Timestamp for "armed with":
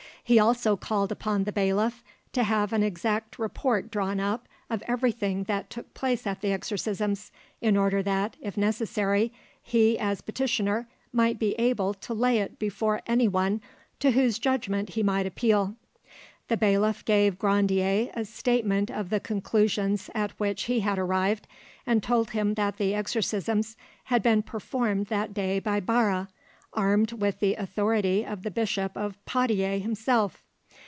26.73-27.41